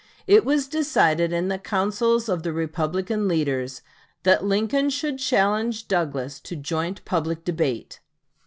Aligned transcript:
It 0.25 0.43
was 0.45 0.67
decided 0.67 1.31
in 1.31 1.47
the 1.47 1.59
councils 1.59 2.27
of 2.27 2.41
the 2.41 2.51
Republican 2.51 3.27
leaders 3.27 3.83
that 4.23 4.43
Lincoln 4.43 4.89
should 4.89 5.19
challenge 5.19 5.87
Douglas 5.87 6.39
to 6.39 6.55
joint 6.55 7.05
public 7.05 7.45
debate. 7.45 7.99